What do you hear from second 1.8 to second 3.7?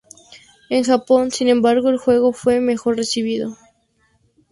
el juego fue mejor recibido.